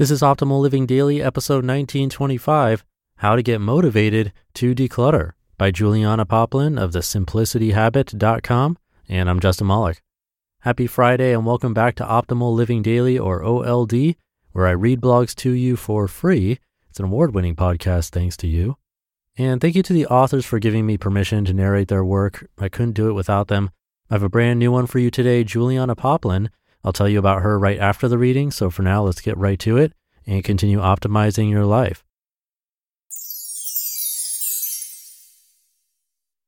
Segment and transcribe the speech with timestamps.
[0.00, 2.86] This is Optimal Living Daily, episode 1925
[3.16, 8.78] How to Get Motivated to Declutter by Juliana Poplin of the simplicityhabit.com.
[9.10, 10.00] And I'm Justin Malik.
[10.60, 14.16] Happy Friday and welcome back to Optimal Living Daily or OLD,
[14.52, 16.58] where I read blogs to you for free.
[16.88, 18.78] It's an award winning podcast, thanks to you.
[19.36, 22.48] And thank you to the authors for giving me permission to narrate their work.
[22.58, 23.70] I couldn't do it without them.
[24.08, 26.48] I have a brand new one for you today, Juliana Poplin
[26.84, 28.50] I'll tell you about her right after the reading.
[28.50, 29.92] So for now, let's get right to it
[30.26, 32.04] and continue optimizing your life.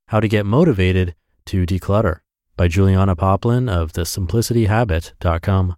[0.08, 1.14] How to Get Motivated
[1.46, 2.20] to Declutter
[2.56, 5.76] by Juliana Poplin of thesimplicityhabit.com.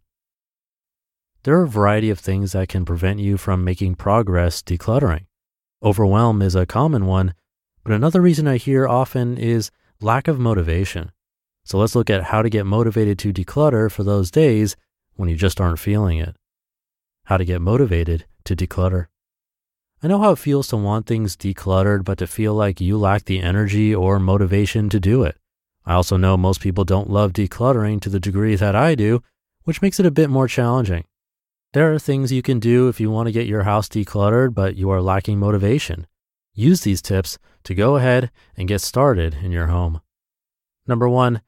[1.44, 5.26] There are a variety of things that can prevent you from making progress decluttering.
[5.82, 7.34] Overwhelm is a common one,
[7.84, 11.12] but another reason I hear often is lack of motivation.
[11.64, 14.76] So let's look at how to get motivated to declutter for those days
[15.16, 16.36] when you just aren't feeling it.
[17.24, 19.06] How to get motivated to declutter.
[20.02, 23.24] I know how it feels to want things decluttered, but to feel like you lack
[23.24, 25.38] the energy or motivation to do it.
[25.86, 29.22] I also know most people don't love decluttering to the degree that I do,
[29.62, 31.04] which makes it a bit more challenging.
[31.72, 34.76] There are things you can do if you want to get your house decluttered, but
[34.76, 36.06] you are lacking motivation.
[36.52, 40.02] Use these tips to go ahead and get started in your home.
[40.86, 41.40] Number one,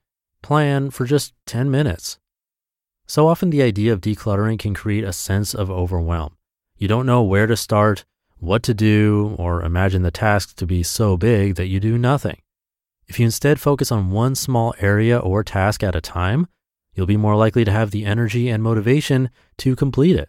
[0.47, 2.21] plan for just 10 minutes.
[3.09, 6.37] So often, the idea of decluttering can create a sense of overwhelm.
[6.77, 8.05] You don't know where to start,
[8.39, 12.41] what to do, or imagine the tasks to be so big that you do nothing.
[13.09, 16.47] If you instead focus on one small area or task at a time,
[16.95, 20.29] you'll be more likely to have the energy and motivation to complete it.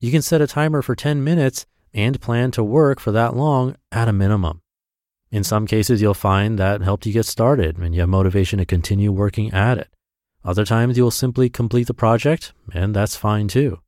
[0.00, 3.76] You can set a timer for 10 minutes and plan to work for that long
[3.90, 4.62] at a minimum.
[5.32, 8.66] In some cases, you'll find that helped you get started and you have motivation to
[8.66, 9.88] continue working at it.
[10.44, 13.80] Other times, you'll simply complete the project, and that's fine too.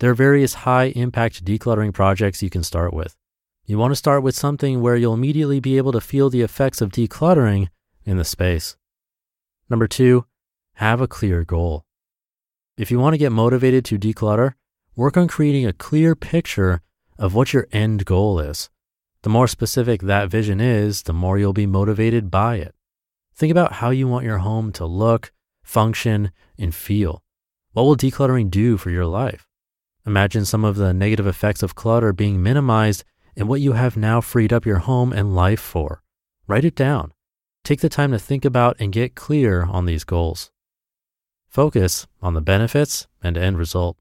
[0.00, 3.16] There are various high impact decluttering projects you can start with.
[3.64, 6.82] You want to start with something where you'll immediately be able to feel the effects
[6.82, 7.68] of decluttering
[8.04, 8.76] in the space.
[9.70, 10.26] Number two,
[10.74, 11.86] have a clear goal.
[12.76, 14.52] If you want to get motivated to declutter,
[14.94, 16.82] work on creating a clear picture
[17.18, 18.68] of what your end goal is.
[19.22, 22.74] The more specific that vision is, the more you'll be motivated by it.
[23.34, 25.32] Think about how you want your home to look,
[25.62, 27.22] function, and feel.
[27.72, 29.46] What will decluttering do for your life?
[30.06, 33.04] Imagine some of the negative effects of clutter being minimized
[33.36, 36.02] and what you have now freed up your home and life for.
[36.46, 37.12] Write it down.
[37.64, 40.50] Take the time to think about and get clear on these goals.
[41.48, 43.96] Focus on the benefits and end result.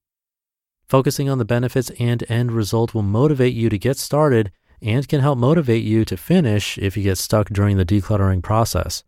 [0.87, 5.21] Focusing on the benefits and end result will motivate you to get started and can
[5.21, 9.03] help motivate you to finish if you get stuck during the decluttering process.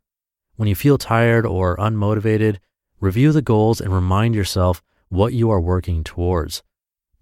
[0.55, 2.57] When you feel tired or unmotivated,
[2.99, 6.63] review the goals and remind yourself what you are working towards.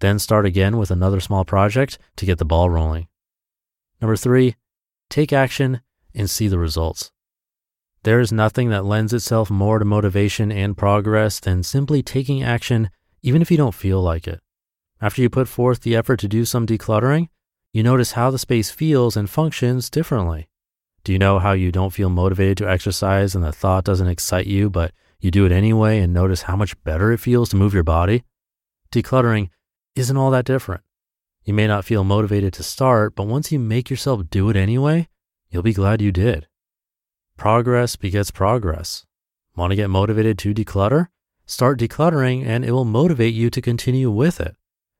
[0.00, 3.08] Then start again with another small project to get the ball rolling.
[4.00, 4.56] Number three,
[5.08, 5.80] take action
[6.14, 7.12] and see the results.
[8.02, 12.90] There is nothing that lends itself more to motivation and progress than simply taking action,
[13.22, 14.40] even if you don't feel like it.
[15.00, 17.28] After you put forth the effort to do some decluttering,
[17.76, 20.48] you notice how the space feels and functions differently.
[21.04, 24.46] Do you know how you don't feel motivated to exercise and the thought doesn't excite
[24.46, 27.74] you, but you do it anyway and notice how much better it feels to move
[27.74, 28.24] your body?
[28.90, 29.50] Decluttering
[29.94, 30.84] isn't all that different.
[31.44, 35.08] You may not feel motivated to start, but once you make yourself do it anyway,
[35.50, 36.48] you'll be glad you did.
[37.36, 39.04] Progress begets progress.
[39.54, 41.08] Want to get motivated to declutter?
[41.44, 44.56] Start decluttering and it will motivate you to continue with it.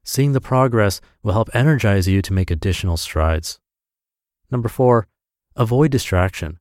[0.09, 3.59] Seeing the progress will help energize you to make additional strides.
[4.53, 5.09] Number four,
[5.57, 6.61] avoid distraction.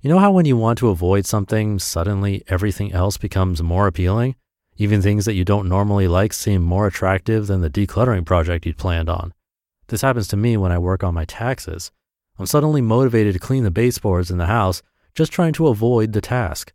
[0.00, 4.36] You know how when you want to avoid something, suddenly everything else becomes more appealing?
[4.78, 8.78] Even things that you don't normally like seem more attractive than the decluttering project you'd
[8.78, 9.34] planned on.
[9.88, 11.92] This happens to me when I work on my taxes.
[12.38, 14.82] I'm suddenly motivated to clean the baseboards in the house,
[15.14, 16.72] just trying to avoid the task.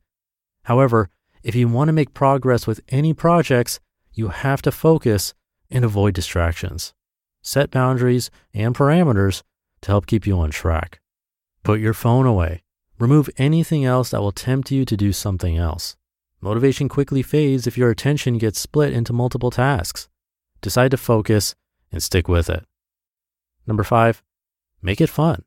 [0.66, 1.10] However,
[1.42, 3.80] if you want to make progress with any projects,
[4.14, 5.34] you have to focus
[5.72, 6.94] and avoid distractions.
[7.42, 9.42] Set boundaries and parameters
[9.82, 11.00] to help keep you on track.
[11.64, 12.64] Put your phone away.
[13.00, 15.96] Remove anything else that will tempt you to do something else.
[16.40, 20.08] Motivation quickly fades if your attention gets split into multiple tasks.
[20.62, 21.56] Decide to focus
[21.92, 22.66] and stick with it.
[23.66, 24.24] Number five,
[24.82, 25.44] make it fun.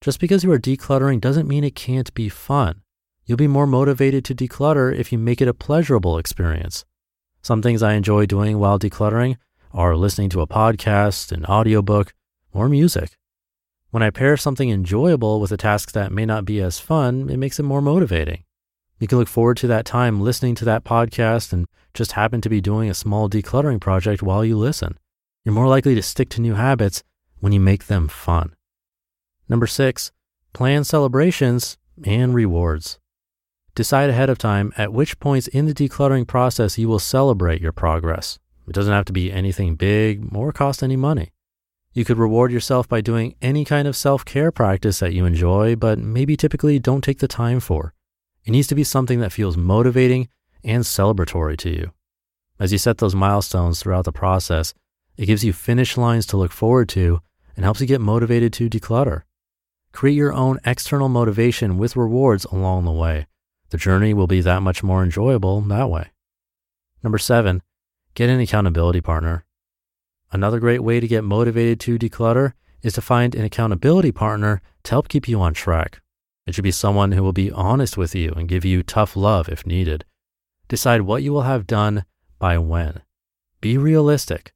[0.00, 2.82] Just because you are decluttering doesn't mean it can't be fun.
[3.24, 6.84] You'll be more motivated to declutter if you make it a pleasurable experience.
[7.44, 9.36] Some things I enjoy doing while decluttering
[9.70, 12.14] are listening to a podcast, an audiobook,
[12.54, 13.18] or music.
[13.90, 17.36] When I pair something enjoyable with a task that may not be as fun, it
[17.36, 18.44] makes it more motivating.
[18.98, 22.48] You can look forward to that time listening to that podcast and just happen to
[22.48, 24.98] be doing a small decluttering project while you listen.
[25.44, 27.02] You're more likely to stick to new habits
[27.40, 28.54] when you make them fun.
[29.50, 30.12] Number six,
[30.54, 31.76] plan celebrations
[32.06, 32.98] and rewards.
[33.74, 37.72] Decide ahead of time at which points in the decluttering process you will celebrate your
[37.72, 38.38] progress.
[38.68, 41.32] It doesn't have to be anything big or cost any money.
[41.92, 45.74] You could reward yourself by doing any kind of self care practice that you enjoy,
[45.74, 47.94] but maybe typically don't take the time for.
[48.44, 50.28] It needs to be something that feels motivating
[50.62, 51.92] and celebratory to you.
[52.60, 54.72] As you set those milestones throughout the process,
[55.16, 57.20] it gives you finish lines to look forward to
[57.56, 59.22] and helps you get motivated to declutter.
[59.90, 63.26] Create your own external motivation with rewards along the way.
[63.74, 66.12] The journey will be that much more enjoyable that way.
[67.02, 67.60] Number seven,
[68.14, 69.44] get an accountability partner.
[70.30, 74.90] Another great way to get motivated to declutter is to find an accountability partner to
[74.92, 76.00] help keep you on track.
[76.46, 79.48] It should be someone who will be honest with you and give you tough love
[79.48, 80.04] if needed.
[80.68, 82.04] Decide what you will have done
[82.38, 83.02] by when.
[83.60, 84.52] Be realistic.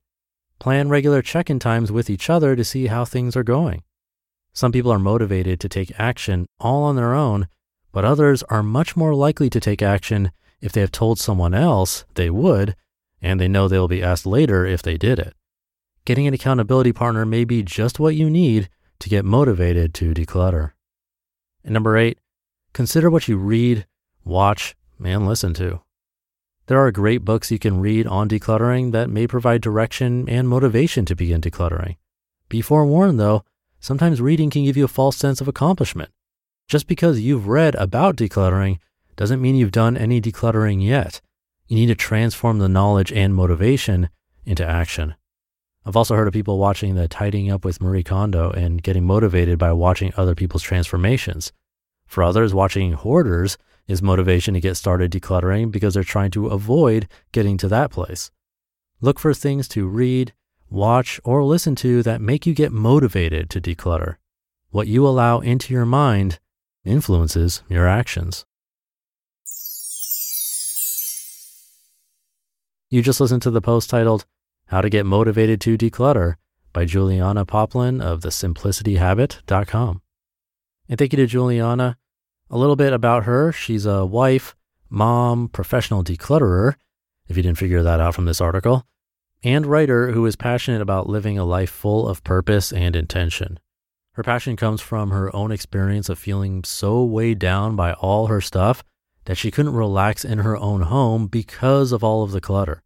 [0.60, 3.82] Plan regular check in times with each other to see how things are going.
[4.52, 7.48] Some people are motivated to take action all on their own,
[7.98, 10.30] but others are much more likely to take action
[10.60, 12.76] if they have told someone else they would
[13.20, 15.34] and they know they will be asked later if they did it
[16.08, 20.70] getting an accountability partner may be just what you need to get motivated to declutter.
[21.62, 22.18] And number eight,
[22.72, 23.86] consider what you read,
[24.24, 24.74] watch,
[25.04, 25.82] and listen to.
[26.66, 31.04] There are great books you can read on decluttering that may provide direction and motivation
[31.04, 31.96] to begin decluttering.
[32.48, 33.44] Be forewarned though,
[33.78, 36.10] sometimes reading can give you a false sense of accomplishment.
[36.68, 38.78] Just because you've read about decluttering
[39.16, 41.22] doesn't mean you've done any decluttering yet.
[41.66, 44.10] You need to transform the knowledge and motivation
[44.44, 45.14] into action.
[45.86, 49.58] I've also heard of people watching the Tidying Up with Marie Kondo and getting motivated
[49.58, 51.52] by watching other people's transformations.
[52.06, 53.56] For others, watching hoarders
[53.86, 58.30] is motivation to get started decluttering because they're trying to avoid getting to that place.
[59.00, 60.34] Look for things to read,
[60.68, 64.16] watch, or listen to that make you get motivated to declutter.
[64.70, 66.38] What you allow into your mind
[66.84, 68.44] influences your actions.
[72.90, 74.24] You just listened to the post titled
[74.66, 76.36] how to Get Motivated to Declutter
[76.72, 80.02] by Juliana Poplin of thesimplicity.habit.com.
[80.88, 81.98] And thank you to Juliana.
[82.50, 83.52] A little bit about her.
[83.52, 84.56] She's a wife,
[84.88, 86.74] mom, professional declutterer,
[87.28, 88.86] if you didn't figure that out from this article,
[89.44, 93.60] and writer who is passionate about living a life full of purpose and intention.
[94.18, 98.40] Her passion comes from her own experience of feeling so weighed down by all her
[98.40, 98.82] stuff
[99.26, 102.82] that she couldn't relax in her own home because of all of the clutter.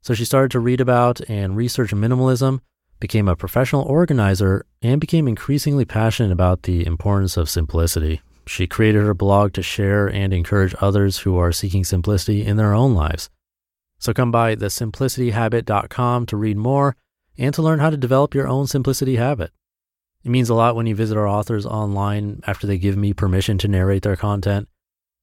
[0.00, 2.60] So she started to read about and research minimalism,
[3.00, 8.22] became a professional organizer, and became increasingly passionate about the importance of simplicity.
[8.46, 12.72] She created her blog to share and encourage others who are seeking simplicity in their
[12.72, 13.28] own lives.
[13.98, 16.96] So come by thesimplicity.habit.com to read more
[17.36, 19.52] and to learn how to develop your own simplicity habit.
[20.24, 23.58] It means a lot when you visit our authors online after they give me permission
[23.58, 24.68] to narrate their content.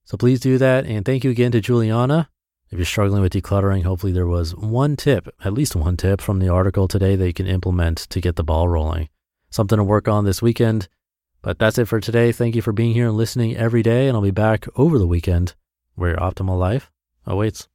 [0.04, 0.86] So please do that.
[0.86, 2.30] And thank you again to Juliana.
[2.72, 6.40] If you're struggling with decluttering, hopefully there was one tip, at least one tip from
[6.40, 9.10] the article today that you can implement to get the ball rolling.
[9.50, 10.88] Something to work on this weekend.
[11.42, 12.32] But that's it for today.
[12.32, 14.08] Thank you for being here and listening every day.
[14.08, 15.56] And I'll be back over the weekend
[15.96, 16.92] where your optimal life
[17.26, 17.68] awaits.